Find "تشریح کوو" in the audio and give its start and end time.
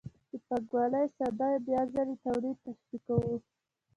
2.65-3.35